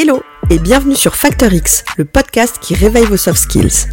[0.00, 3.88] Hello et bienvenue sur Factor X, le podcast qui réveille vos soft skills.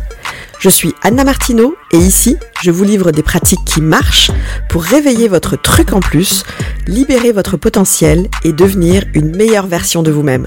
[0.59, 4.29] Je suis Anna Martineau et ici, je vous livre des pratiques qui marchent
[4.69, 6.43] pour réveiller votre truc en plus,
[6.85, 10.45] libérer votre potentiel et devenir une meilleure version de vous-même.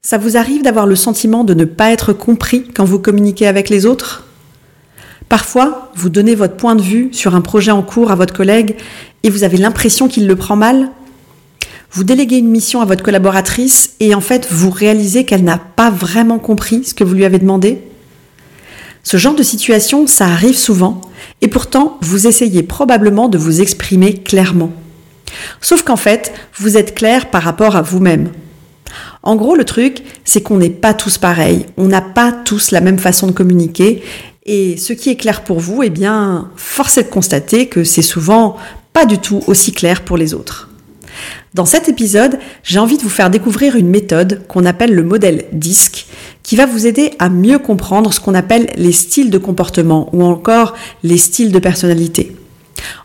[0.00, 3.68] Ça vous arrive d'avoir le sentiment de ne pas être compris quand vous communiquez avec
[3.68, 4.24] les autres?
[5.28, 8.76] Parfois, vous donnez votre point de vue sur un projet en cours à votre collègue
[9.24, 10.88] et vous avez l'impression qu'il le prend mal
[11.92, 15.90] vous déléguez une mission à votre collaboratrice et en fait vous réalisez qu'elle n'a pas
[15.90, 17.82] vraiment compris ce que vous lui avez demandé
[19.02, 21.02] Ce genre de situation, ça arrive souvent
[21.42, 24.72] et pourtant vous essayez probablement de vous exprimer clairement.
[25.60, 28.30] Sauf qu'en fait, vous êtes clair par rapport à vous-même.
[29.22, 32.80] En gros, le truc, c'est qu'on n'est pas tous pareils, on n'a pas tous la
[32.80, 34.02] même façon de communiquer
[34.44, 38.02] et ce qui est clair pour vous, eh bien, force est de constater que c'est
[38.02, 38.56] souvent
[38.92, 40.71] pas du tout aussi clair pour les autres.
[41.54, 45.44] Dans cet épisode, j'ai envie de vous faire découvrir une méthode qu'on appelle le modèle
[45.52, 46.06] DISC,
[46.42, 50.24] qui va vous aider à mieux comprendre ce qu'on appelle les styles de comportement ou
[50.24, 52.34] encore les styles de personnalité.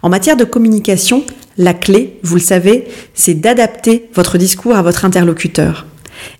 [0.02, 1.26] En matière de communication,
[1.58, 5.86] la clé, vous le savez, c'est d'adapter votre discours à votre interlocuteur.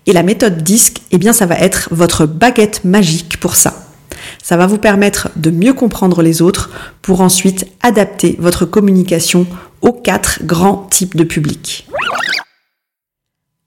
[0.06, 3.84] Et la méthode DISC, eh bien, ça va être votre baguette magique pour ça.
[4.42, 6.70] Ça va vous permettre de mieux comprendre les autres
[7.02, 9.46] pour ensuite adapter votre communication
[9.82, 11.86] aux quatre grands types de publics.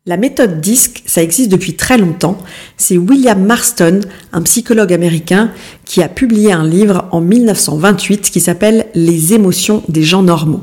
[0.07, 2.39] La méthode DISC, ça existe depuis très longtemps.
[2.75, 4.01] C'est William Marston,
[4.33, 5.51] un psychologue américain,
[5.85, 10.61] qui a publié un livre en 1928 qui s'appelle Les émotions des gens normaux.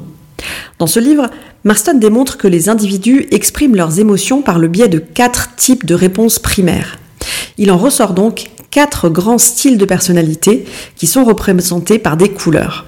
[0.81, 1.31] Dans ce livre,
[1.62, 5.95] Marston démontre que les individus expriment leurs émotions par le biais de quatre types de
[5.95, 6.99] réponses primaires.
[7.59, 10.65] Il en ressort donc quatre grands styles de personnalité
[10.97, 12.87] qui sont représentés par des couleurs.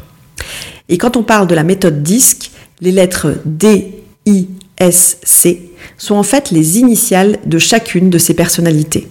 [0.89, 2.49] Et quand on parle de la méthode DISC,
[2.81, 8.34] les lettres D, I, S, C sont en fait les initiales de chacune de ces
[8.34, 9.08] personnalités.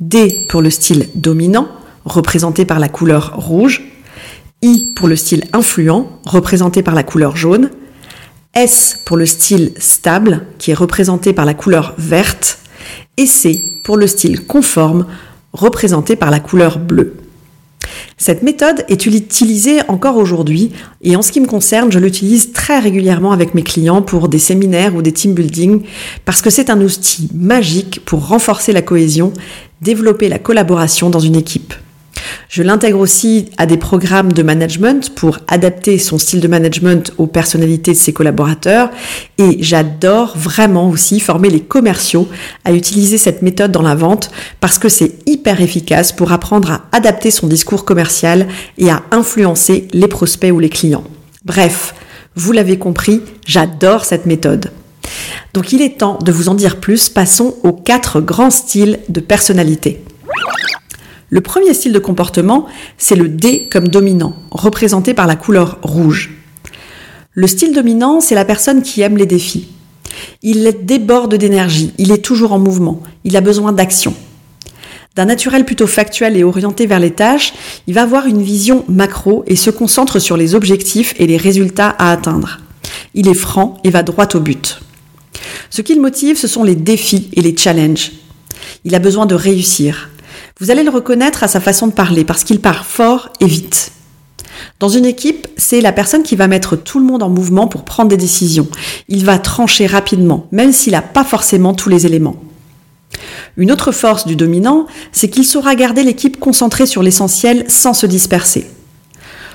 [0.00, 1.68] D pour le style dominant,
[2.04, 3.82] représenté par la couleur rouge,
[4.62, 7.70] I pour le style influent, représenté par la couleur jaune,
[8.54, 12.58] S pour le style stable, qui est représenté par la couleur verte,
[13.16, 15.06] et C pour le style conforme,
[15.52, 17.16] représenté par la couleur bleue.
[18.16, 22.78] Cette méthode est utilisée encore aujourd'hui et en ce qui me concerne, je l'utilise très
[22.78, 25.82] régulièrement avec mes clients pour des séminaires ou des team building
[26.24, 29.32] parce que c'est un outil magique pour renforcer la cohésion,
[29.80, 31.74] développer la collaboration dans une équipe.
[32.48, 37.26] Je l'intègre aussi à des programmes de management pour adapter son style de management aux
[37.26, 38.90] personnalités de ses collaborateurs.
[39.38, 42.28] Et j'adore vraiment aussi former les commerciaux
[42.64, 44.30] à utiliser cette méthode dans la vente
[44.60, 48.46] parce que c'est hyper efficace pour apprendre à adapter son discours commercial
[48.78, 51.04] et à influencer les prospects ou les clients.
[51.44, 51.94] Bref,
[52.36, 54.70] vous l'avez compris, j'adore cette méthode.
[55.52, 59.20] Donc il est temps de vous en dire plus, passons aux quatre grands styles de
[59.20, 60.02] personnalité.
[61.28, 62.66] Le premier style de comportement,
[62.98, 66.30] c'est le D comme dominant, représenté par la couleur rouge.
[67.32, 69.68] Le style dominant, c'est la personne qui aime les défis.
[70.42, 74.14] Il déborde d'énergie, il est toujours en mouvement, il a besoin d'action.
[75.16, 77.54] D'un naturel plutôt factuel et orienté vers les tâches,
[77.86, 81.96] il va avoir une vision macro et se concentre sur les objectifs et les résultats
[81.98, 82.60] à atteindre.
[83.14, 84.80] Il est franc et va droit au but.
[85.70, 88.12] Ce qui le motive, ce sont les défis et les challenges.
[88.84, 90.10] Il a besoin de réussir.
[90.60, 93.92] Vous allez le reconnaître à sa façon de parler parce qu'il part fort et vite.
[94.78, 97.84] Dans une équipe, c'est la personne qui va mettre tout le monde en mouvement pour
[97.84, 98.68] prendre des décisions.
[99.08, 102.36] Il va trancher rapidement, même s'il n'a pas forcément tous les éléments.
[103.56, 108.06] Une autre force du dominant, c'est qu'il saura garder l'équipe concentrée sur l'essentiel sans se
[108.06, 108.66] disperser.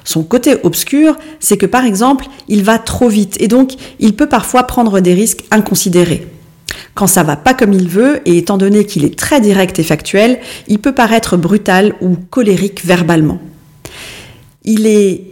[0.03, 4.29] Son côté obscur, c'est que par exemple, il va trop vite et donc il peut
[4.29, 6.27] parfois prendre des risques inconsidérés.
[6.93, 9.83] Quand ça va pas comme il veut, et étant donné qu'il est très direct et
[9.83, 13.39] factuel, il peut paraître brutal ou colérique verbalement.
[14.63, 15.23] Il est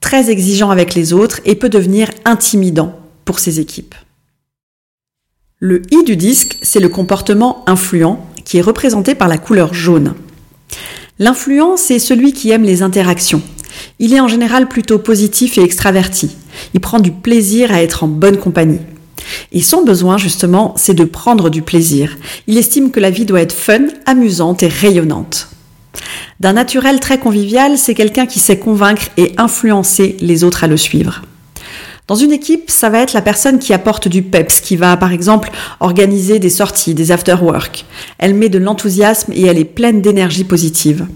[0.00, 3.94] très exigeant avec les autres et peut devenir intimidant pour ses équipes.
[5.58, 10.14] Le I du disque, c'est le comportement influent qui est représenté par la couleur jaune.
[11.18, 13.40] L'influent, c'est celui qui aime les interactions.
[13.98, 16.36] Il est en général plutôt positif et extraverti.
[16.74, 18.80] Il prend du plaisir à être en bonne compagnie.
[19.52, 22.16] Et son besoin, justement, c'est de prendre du plaisir.
[22.46, 25.48] Il estime que la vie doit être fun, amusante et rayonnante.
[26.40, 30.76] D'un naturel très convivial, c'est quelqu'un qui sait convaincre et influencer les autres à le
[30.76, 31.22] suivre.
[32.06, 35.12] Dans une équipe, ça va être la personne qui apporte du peps, qui va par
[35.12, 35.50] exemple
[35.80, 37.86] organiser des sorties, des after-work.
[38.18, 41.06] Elle met de l'enthousiasme et elle est pleine d'énergie positive.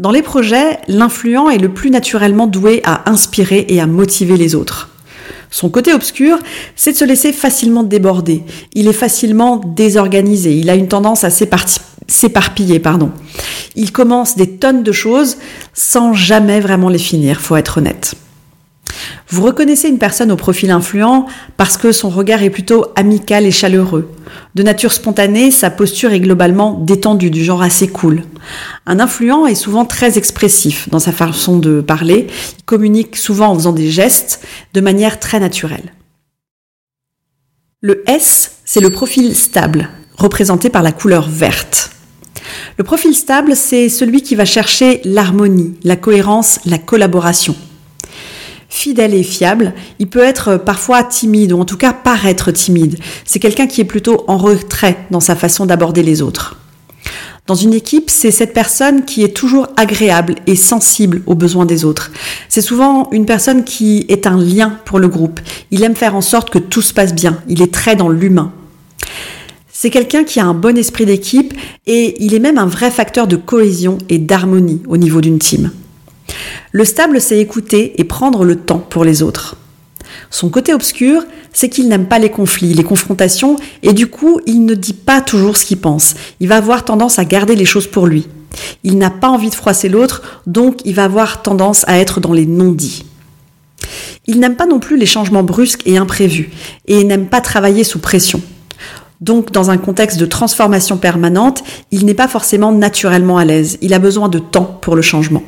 [0.00, 4.56] Dans les projets, l'influent est le plus naturellement doué à inspirer et à motiver les
[4.56, 4.90] autres.
[5.50, 6.38] Son côté obscur,
[6.76, 8.42] c'est de se laisser facilement déborder.
[8.74, 10.54] Il est facilement désorganisé.
[10.54, 12.82] Il a une tendance à s'éparpiller.
[13.76, 15.38] Il commence des tonnes de choses
[15.74, 18.14] sans jamais vraiment les finir, faut être honnête.
[19.30, 21.26] Vous reconnaissez une personne au profil influent
[21.58, 24.10] parce que son regard est plutôt amical et chaleureux.
[24.54, 28.22] De nature spontanée, sa posture est globalement détendue, du genre assez cool.
[28.86, 32.28] Un influent est souvent très expressif dans sa façon de parler,
[32.58, 34.42] il communique souvent en faisant des gestes
[34.72, 35.92] de manière très naturelle.
[37.82, 41.90] Le S, c'est le profil stable, représenté par la couleur verte.
[42.78, 47.54] Le profil stable, c'est celui qui va chercher l'harmonie, la cohérence, la collaboration
[48.88, 52.98] fidèle et fiable, il peut être parfois timide, ou en tout cas paraître timide.
[53.26, 56.56] C'est quelqu'un qui est plutôt en retrait dans sa façon d'aborder les autres.
[57.46, 61.84] Dans une équipe, c'est cette personne qui est toujours agréable et sensible aux besoins des
[61.84, 62.10] autres.
[62.48, 65.40] C'est souvent une personne qui est un lien pour le groupe.
[65.70, 67.42] Il aime faire en sorte que tout se passe bien.
[67.46, 68.52] Il est très dans l'humain.
[69.70, 71.52] C'est quelqu'un qui a un bon esprit d'équipe
[71.86, 75.72] et il est même un vrai facteur de cohésion et d'harmonie au niveau d'une team.
[76.72, 79.56] Le stable, c'est écouter et prendre le temps pour les autres.
[80.30, 84.64] Son côté obscur, c'est qu'il n'aime pas les conflits, les confrontations, et du coup, il
[84.64, 86.14] ne dit pas toujours ce qu'il pense.
[86.40, 88.28] Il va avoir tendance à garder les choses pour lui.
[88.84, 92.32] Il n'a pas envie de froisser l'autre, donc il va avoir tendance à être dans
[92.32, 93.04] les non-dits.
[94.26, 96.50] Il n'aime pas non plus les changements brusques et imprévus,
[96.86, 98.42] et n'aime pas travailler sous pression.
[99.20, 103.78] Donc, dans un contexte de transformation permanente, il n'est pas forcément naturellement à l'aise.
[103.80, 105.42] Il a besoin de temps pour le changement.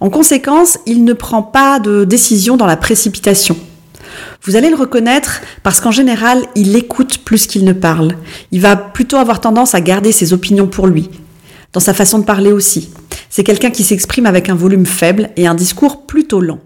[0.00, 3.56] En conséquence, il ne prend pas de décision dans la précipitation.
[4.42, 8.12] Vous allez le reconnaître parce qu'en général, il écoute plus qu'il ne parle.
[8.50, 11.10] Il va plutôt avoir tendance à garder ses opinions pour lui,
[11.74, 12.90] dans sa façon de parler aussi.
[13.28, 16.60] C'est quelqu'un qui s'exprime avec un volume faible et un discours plutôt lent.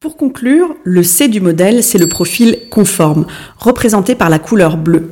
[0.00, 3.26] Pour conclure, le C du modèle, c'est le profil conforme,
[3.56, 5.08] représenté par la couleur bleue.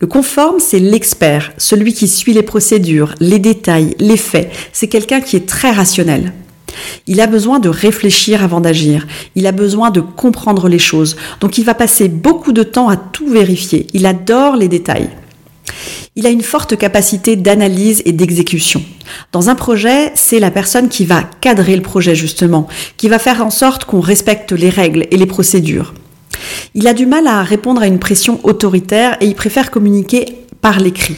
[0.00, 4.50] Le conforme, c'est l'expert, celui qui suit les procédures, les détails, les faits.
[4.72, 6.34] C'est quelqu'un qui est très rationnel.
[7.06, 9.06] Il a besoin de réfléchir avant d'agir.
[9.34, 11.16] Il a besoin de comprendre les choses.
[11.40, 13.86] Donc il va passer beaucoup de temps à tout vérifier.
[13.92, 15.10] Il adore les détails.
[16.14, 18.82] Il a une forte capacité d'analyse et d'exécution.
[19.32, 23.44] Dans un projet, c'est la personne qui va cadrer le projet justement, qui va faire
[23.44, 25.94] en sorte qu'on respecte les règles et les procédures.
[26.74, 30.80] Il a du mal à répondre à une pression autoritaire et il préfère communiquer par
[30.80, 31.16] l'écrit.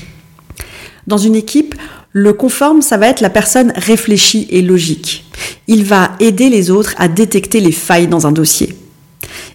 [1.07, 1.75] Dans une équipe,
[2.17, 5.25] le conforme, ça va être la personne réfléchie et logique.
[5.67, 8.73] Il va aider les autres à détecter les failles dans un dossier.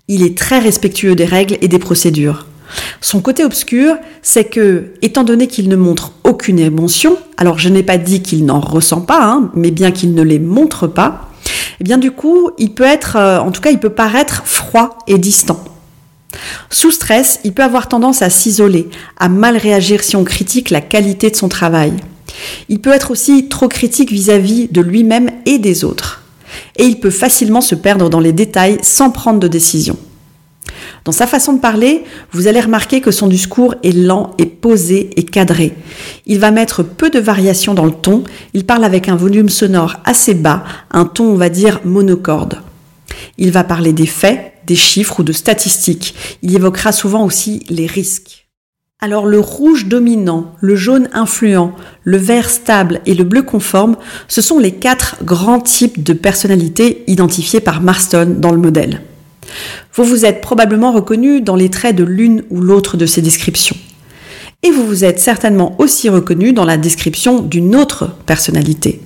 [0.10, 2.48] Il est très respectueux des règles et des procédures.
[3.00, 7.82] Son côté obscur, c'est que, étant donné qu'il ne montre aucune émotion, alors je n'ai
[7.82, 11.30] pas dit qu'il n'en ressent pas, hein, mais bien qu'il ne les montre pas,
[11.80, 14.98] eh bien du coup, il peut être, euh, en tout cas, il peut paraître froid
[15.08, 15.64] et distant.
[16.70, 20.82] Sous stress, il peut avoir tendance à s'isoler, à mal réagir si on critique la
[20.82, 21.94] qualité de son travail.
[22.70, 26.24] Il peut être aussi trop critique vis-à-vis -vis de lui-même et des autres.
[26.78, 29.98] Et il peut facilement se perdre dans les détails sans prendre de décision.
[31.06, 35.10] Dans sa façon de parler, vous allez remarquer que son discours est lent et posé
[35.16, 35.74] et cadré.
[36.26, 39.98] Il va mettre peu de variations dans le ton, il parle avec un volume sonore
[40.06, 42.62] assez bas, un ton on va dire monocorde.
[43.38, 46.14] Il va parler des faits, des chiffres ou de statistiques.
[46.42, 48.39] Il évoquera souvent aussi les risques.
[49.02, 51.72] Alors le rouge dominant, le jaune influent,
[52.04, 53.96] le vert stable et le bleu conforme,
[54.28, 59.02] ce sont les quatre grands types de personnalités identifiés par Marston dans le modèle.
[59.94, 63.78] Vous vous êtes probablement reconnu dans les traits de l'une ou l'autre de ces descriptions.
[64.64, 69.00] Et vous vous êtes certainement aussi reconnu dans la description d'une autre personnalité.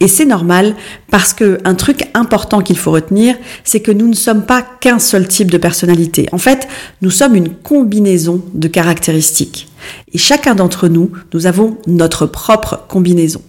[0.00, 0.74] Et c'est normal
[1.10, 4.98] parce que un truc important qu'il faut retenir, c'est que nous ne sommes pas qu'un
[4.98, 6.28] seul type de personnalité.
[6.32, 6.68] En fait,
[7.02, 9.68] nous sommes une combinaison de caractéristiques.
[10.12, 13.42] Et chacun d'entre nous, nous avons notre propre combinaison.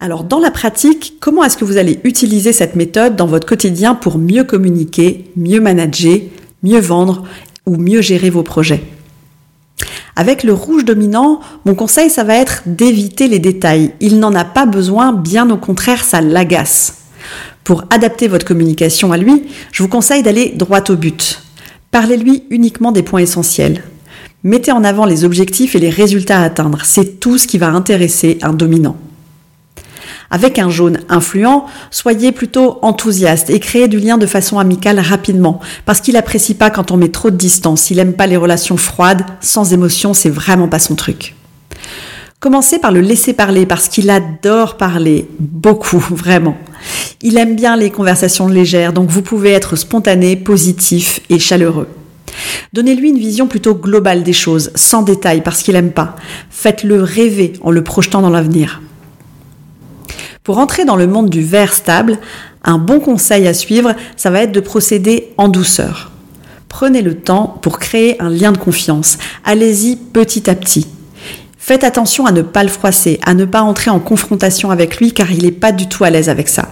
[0.00, 3.94] Alors dans la pratique, comment est-ce que vous allez utiliser cette méthode dans votre quotidien
[3.94, 6.18] pour mieux communiquer, mieux manager,
[6.64, 7.24] mieux vendre
[7.66, 8.82] ou mieux gérer vos projets?
[10.16, 13.92] Avec le rouge dominant, mon conseil, ça va être d'éviter les détails.
[14.00, 16.98] Il n'en a pas besoin, bien au contraire, ça l'agace.
[17.64, 21.42] Pour adapter votre communication à lui, je vous conseille d'aller droit au but.
[21.90, 23.82] Parlez-lui uniquement des points essentiels.
[24.44, 26.80] Mettez en avant les objectifs et les résultats à atteindre.
[26.84, 28.96] C'est tout ce qui va intéresser un dominant.
[30.32, 35.60] Avec un jaune influent, soyez plutôt enthousiaste et créez du lien de façon amicale rapidement,
[35.84, 37.90] parce qu'il apprécie pas quand on met trop de distance.
[37.90, 41.36] Il aime pas les relations froides, sans émotion, c'est vraiment pas son truc.
[42.40, 46.56] Commencez par le laisser parler parce qu'il adore parler, beaucoup, vraiment.
[47.20, 51.88] Il aime bien les conversations légères, donc vous pouvez être spontané, positif et chaleureux.
[52.72, 56.16] Donnez-lui une vision plutôt globale des choses, sans détail, parce qu'il n'aime pas.
[56.48, 58.80] Faites-le rêver en le projetant dans l'avenir.
[60.44, 62.18] Pour entrer dans le monde du verre stable,
[62.64, 66.10] un bon conseil à suivre, ça va être de procéder en douceur.
[66.68, 69.18] Prenez le temps pour créer un lien de confiance.
[69.44, 70.88] Allez-y petit à petit.
[71.58, 75.12] Faites attention à ne pas le froisser, à ne pas entrer en confrontation avec lui
[75.12, 76.70] car il n'est pas du tout à l'aise avec ça.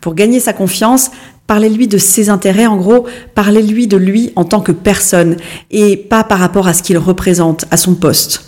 [0.00, 1.10] Pour gagner sa confiance,
[1.48, 5.38] parlez-lui de ses intérêts, en gros, parlez-lui de lui en tant que personne
[5.72, 8.44] et pas par rapport à ce qu'il représente, à son poste.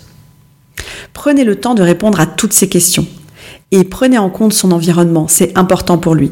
[1.11, 3.05] Prenez le temps de répondre à toutes ces questions
[3.73, 6.29] et prenez en compte son environnement, c'est important pour lui.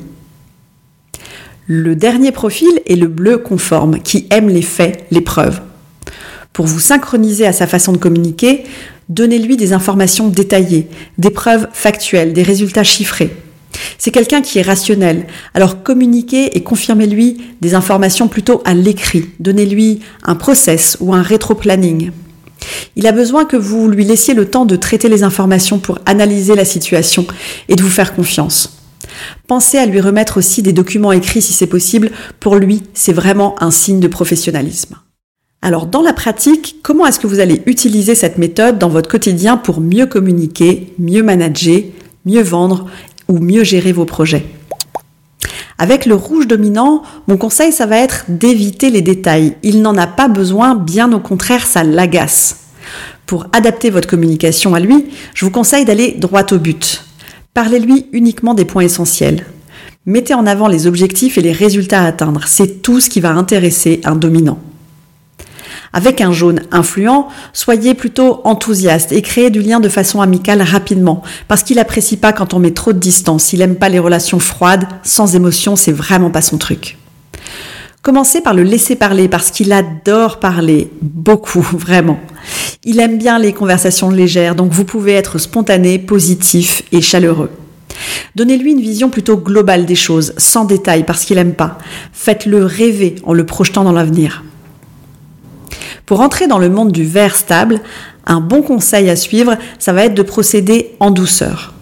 [1.66, 5.60] Le dernier profil est le bleu conforme, qui aime les faits, les preuves.
[6.54, 8.64] Pour vous synchroniser à sa façon de communiquer,
[9.10, 13.36] donnez-lui des informations détaillées, des preuves factuelles, des résultats chiffrés.
[13.98, 19.30] C'est quelqu'un qui est rationnel, alors communiquez et confirmez-lui des informations plutôt à l'écrit.
[19.40, 22.12] Donnez-lui un process ou un rétro-planning.
[22.96, 26.56] Il a besoin que vous lui laissiez le temps de traiter les informations pour analyser
[26.56, 27.26] la situation
[27.70, 28.78] et de vous faire confiance.
[29.48, 32.12] Pensez à lui remettre aussi des documents écrits si c'est possible.
[32.40, 34.96] Pour lui, c'est vraiment un signe de professionnalisme.
[35.62, 39.58] Alors dans la pratique, comment est-ce que vous allez utiliser cette méthode dans votre quotidien
[39.58, 41.82] pour mieux communiquer, mieux manager,
[42.26, 42.88] mieux vendre
[43.28, 44.46] ou mieux gérer vos projets?
[45.82, 49.56] Avec le rouge dominant, mon conseil, ça va être d'éviter les détails.
[49.64, 52.68] Il n'en a pas besoin, bien au contraire, ça l'agace.
[53.26, 57.04] Pour adapter votre communication à lui, je vous conseille d'aller droit au but.
[57.56, 59.44] Parlez-lui uniquement des points essentiels.
[60.06, 62.44] Mettez en avant les objectifs et les résultats à atteindre.
[62.46, 64.60] C'est tout ce qui va intéresser un dominant.
[65.94, 71.22] Avec un jaune influent, soyez plutôt enthousiaste et créez du lien de façon amicale rapidement,
[71.48, 74.40] parce qu'il apprécie pas quand on met trop de distance, il aime pas les relations
[74.40, 76.98] froides, sans émotion, c'est vraiment pas son truc.
[78.02, 82.20] Commencez par le laisser parler parce qu'il adore parler, beaucoup, vraiment.
[82.84, 87.52] Il aime bien les conversations légères, donc vous pouvez être spontané, positif et chaleureux.
[88.36, 91.78] Donnez-lui une vision plutôt globale des choses, sans détail, parce qu'il aime pas.
[92.14, 94.44] Faites-le rêver en le projetant dans l'avenir.
[96.12, 97.80] Pour entrer dans le monde du verre stable,
[98.26, 101.74] un bon conseil à suivre, ça va être de procéder en douceur.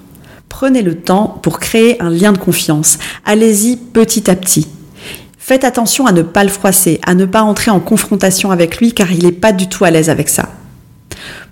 [0.50, 3.00] Prenez le temps pour créer un lien de confiance.
[3.26, 4.68] Allez-y petit à petit.
[5.40, 8.94] Faites attention à ne pas le froisser, à ne pas entrer en confrontation avec lui
[8.94, 10.50] car il n'est pas du tout à l'aise avec ça.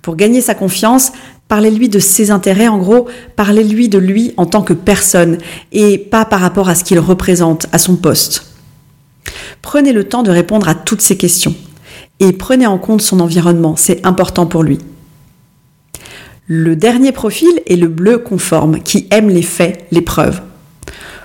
[0.00, 1.10] Pour gagner sa confiance,
[1.48, 5.38] parlez-lui de ses intérêts, en gros, parlez-lui de lui en tant que personne
[5.72, 8.44] et pas par rapport à ce qu'il représente, à son poste.
[9.62, 11.56] Prenez le temps de répondre à toutes ces questions
[12.20, 14.78] et prenez en compte son environnement, c'est important pour lui.
[16.46, 20.40] Le dernier profil est le bleu conforme, qui aime les faits, les preuves.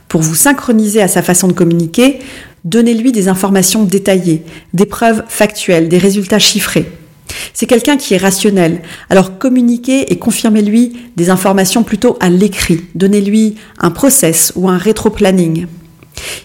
[0.10, 2.20] Pour vous synchroniser à sa façon de communiquer,
[2.66, 6.92] donnez-lui des informations détaillées, des preuves factuelles, des résultats chiffrés.
[7.54, 12.82] C'est quelqu'un qui est rationnel, alors communiquez et confirmez-lui des informations plutôt à l'écrit.
[12.96, 15.68] Donnez-lui un process ou un rétro-planning.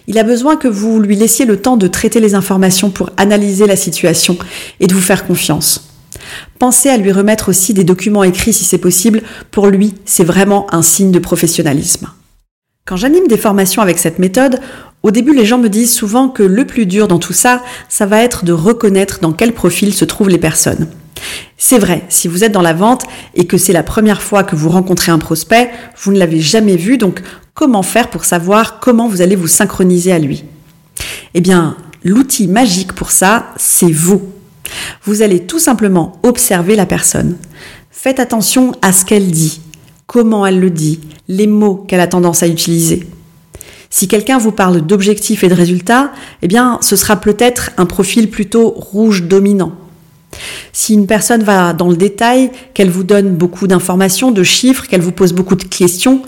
[0.09, 3.67] Il a besoin que vous lui laissiez le temps de traiter les informations pour analyser
[3.67, 4.39] la situation
[4.79, 5.87] et de vous faire confiance.
[6.57, 9.21] Pensez à lui remettre aussi des documents écrits si c'est possible.
[9.51, 12.09] Pour lui, c'est vraiment un signe de professionnalisme.
[12.85, 14.59] Quand j'anime des formations avec cette méthode,
[15.03, 18.07] au début, les gens me disent souvent que le plus dur dans tout ça, ça
[18.07, 20.87] va être de reconnaître dans quel profil se trouvent les personnes.
[21.57, 23.03] C'est vrai, si vous êtes dans la vente
[23.35, 25.69] et que c'est la première fois que vous rencontrez un prospect,
[26.01, 27.21] vous ne l'avez jamais vu, donc
[27.53, 30.45] comment faire pour savoir comment vous allez vous synchroniser à lui?
[31.33, 34.21] Eh bien, l'outil magique pour ça, c'est vous.
[35.03, 37.37] Vous allez tout simplement observer la personne.
[37.91, 39.61] Faites attention à ce qu'elle dit,
[40.07, 43.07] comment elle le dit, les mots qu'elle a tendance à utiliser.
[43.89, 46.11] Si quelqu'un vous parle d'objectifs et de résultats,
[46.41, 49.73] eh bien, ce sera peut-être un profil plutôt rouge dominant.
[50.73, 55.01] Si une personne va dans le détail, qu'elle vous donne beaucoup d'informations, de chiffres, qu'elle
[55.01, 56.21] vous pose beaucoup de questions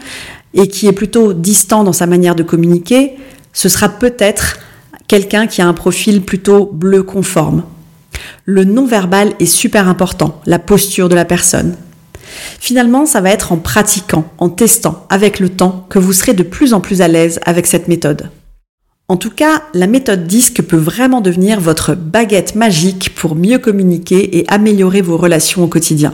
[0.53, 3.13] et qui est plutôt distant dans sa manière de communiquer,
[3.53, 4.59] ce sera peut-être
[5.07, 7.63] quelqu'un qui a un profil plutôt bleu conforme.
[8.45, 11.75] Le non-verbal est super important, la posture de la personne.
[12.59, 16.43] Finalement, ça va être en pratiquant, en testant avec le temps que vous serez de
[16.43, 18.29] plus en plus à l'aise avec cette méthode.
[19.11, 24.37] En tout cas, la méthode DISC peut vraiment devenir votre baguette magique pour mieux communiquer
[24.37, 26.13] et améliorer vos relations au quotidien.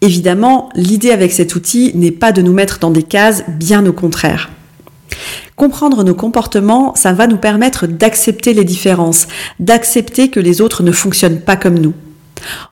[0.00, 3.92] Évidemment, l'idée avec cet outil n'est pas de nous mettre dans des cases, bien au
[3.92, 4.48] contraire.
[5.56, 9.28] Comprendre nos comportements, ça va nous permettre d'accepter les différences,
[9.58, 11.92] d'accepter que les autres ne fonctionnent pas comme nous.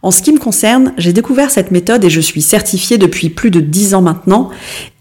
[0.03, 3.51] En ce qui me concerne, j'ai découvert cette méthode et je suis certifiée depuis plus
[3.51, 4.51] de 10 ans maintenant.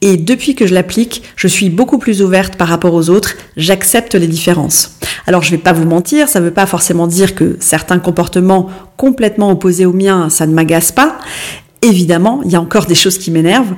[0.01, 4.15] Et depuis que je l'applique, je suis beaucoup plus ouverte par rapport aux autres, j'accepte
[4.15, 4.97] les différences.
[5.25, 8.69] Alors je vais pas vous mentir, ça ne veut pas forcément dire que certains comportements
[8.95, 11.17] complètement opposés aux miens, ça ne m'agace pas.
[11.81, 13.75] Évidemment, il y a encore des choses qui m'énervent.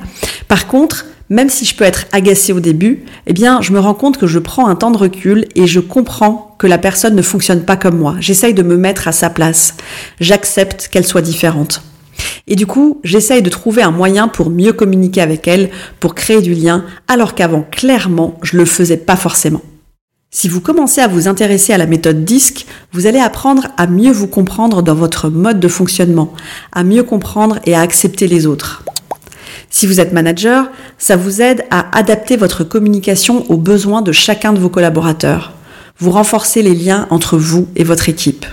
[0.48, 3.94] Par contre, même si je peux être agacée au début, eh bien, je me rends
[3.94, 7.24] compte que je prends un temps de recul et je comprends que la personne ne
[7.24, 8.16] fonctionne pas comme moi.
[8.20, 9.76] J'essaye de me mettre à sa place.
[10.20, 11.82] J'accepte qu'elle soit différente.
[12.48, 16.42] Et du coup, j'essaye de trouver un moyen pour mieux communiquer avec elle, pour créer
[16.42, 19.62] du lien, alors qu'avant, clairement, je le faisais pas forcément.
[20.32, 24.12] Si vous commencez à vous intéresser à la méthode DISC, vous allez apprendre à mieux
[24.12, 26.34] vous comprendre dans votre mode de fonctionnement,
[26.72, 28.84] à mieux comprendre et à accepter les autres.
[29.72, 34.54] Si vous êtes manager, ça vous aide à adapter votre communication aux besoins de chacun
[34.54, 35.54] de vos collaborateurs.
[36.02, 38.46] Vous renforcez les liens entre vous et votre équipe.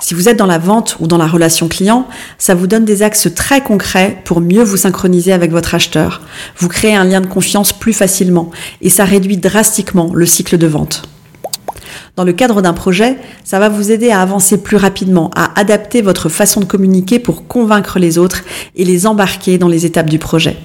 [0.00, 2.06] Si vous êtes dans la vente ou dans la relation client,
[2.38, 6.22] ça vous donne des axes très concrets pour mieux vous synchroniser avec votre acheteur.
[6.58, 10.68] Vous créez un lien de confiance plus facilement et ça réduit drastiquement le cycle de
[10.68, 11.02] vente.
[12.14, 16.02] Dans le cadre d'un projet, ça va vous aider à avancer plus rapidement, à adapter
[16.02, 18.44] votre façon de communiquer pour convaincre les autres
[18.76, 20.56] et les embarquer dans les étapes du projet.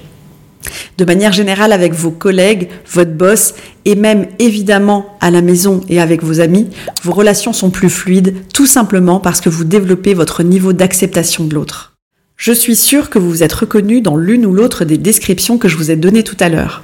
[1.00, 3.54] De manière générale, avec vos collègues, votre boss
[3.86, 6.68] et même évidemment à la maison et avec vos amis,
[7.02, 11.54] vos relations sont plus fluides tout simplement parce que vous développez votre niveau d'acceptation de
[11.54, 11.94] l'autre.
[12.36, 15.68] Je suis sûre que vous vous êtes reconnu dans l'une ou l'autre des descriptions que
[15.68, 16.82] je vous ai données tout à l'heure.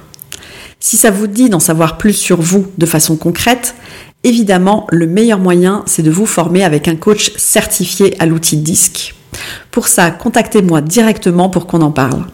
[0.79, 3.75] Si ça vous dit d'en savoir plus sur vous de façon concrète,
[4.23, 9.13] Évidemment, le meilleur moyen, c'est de vous former avec un coach certifié à l'outil DISC.
[9.69, 12.25] Pour ça, contactez-moi directement pour qu'on en parle.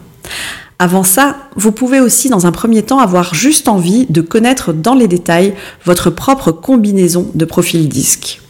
[0.78, 4.94] Avant ça, vous pouvez aussi dans un premier temps avoir juste envie de connaître dans
[4.94, 5.54] les détails
[5.84, 8.40] votre propre combinaison de profil DISC.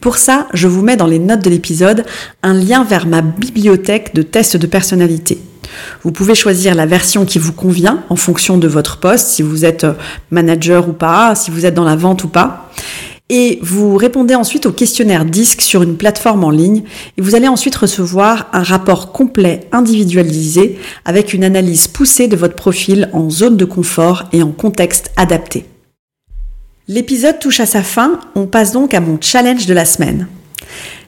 [0.00, 2.04] Pour ça, je vous mets dans les notes de l'épisode
[2.42, 5.38] un lien vers ma bibliothèque de tests de personnalité.
[6.02, 9.64] Vous pouvez choisir la version qui vous convient en fonction de votre poste, si vous
[9.64, 9.86] êtes
[10.30, 12.70] manager ou pas, si vous êtes dans la vente ou pas.
[13.30, 16.82] Et vous répondez ensuite au questionnaire DISC sur une plateforme en ligne
[17.16, 22.54] et vous allez ensuite recevoir un rapport complet individualisé avec une analyse poussée de votre
[22.54, 25.64] profil en zone de confort et en contexte adapté.
[26.86, 30.28] L'épisode touche à sa fin, on passe donc à mon challenge de la semaine.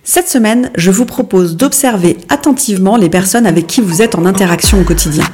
[0.02, 4.81] Cette semaine, je vous propose d'observer attentivement les personnes avec qui vous êtes en interaction
[4.81, 5.24] au quotidien.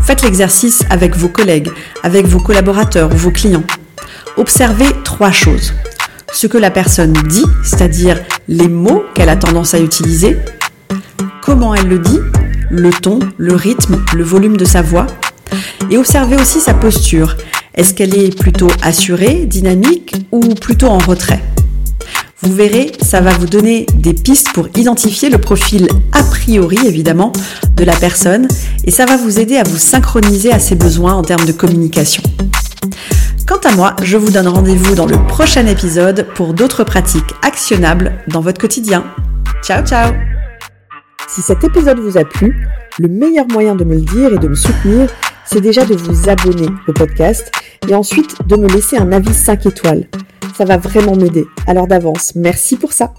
[0.00, 1.70] Faites l'exercice avec vos collègues,
[2.02, 3.62] avec vos collaborateurs ou vos clients.
[4.36, 5.72] Observez trois choses.
[6.32, 10.38] Ce que la personne dit, c'est-à-dire les mots qu'elle a tendance à utiliser,
[11.42, 12.18] comment elle le dit,
[12.70, 15.06] le ton, le rythme, le volume de sa voix,
[15.90, 17.36] et observez aussi sa posture.
[17.74, 21.42] Est-ce qu'elle est plutôt assurée, dynamique ou plutôt en retrait?
[22.40, 27.32] Vous verrez, ça va vous donner des pistes pour identifier le profil a priori, évidemment,
[27.76, 28.48] de la personne
[28.84, 32.22] et ça va vous aider à vous synchroniser à ses besoins en termes de communication.
[33.52, 38.14] Quant à moi, je vous donne rendez-vous dans le prochain épisode pour d'autres pratiques actionnables
[38.26, 39.04] dans votre quotidien.
[39.62, 40.10] Ciao ciao
[41.28, 42.66] Si cet épisode vous a plu,
[42.98, 45.10] le meilleur moyen de me le dire et de me soutenir,
[45.44, 47.52] c'est déjà de vous abonner au podcast
[47.86, 50.08] et ensuite de me laisser un avis 5 étoiles.
[50.56, 51.46] Ça va vraiment m'aider.
[51.66, 53.12] Alors d'avance, merci pour ça.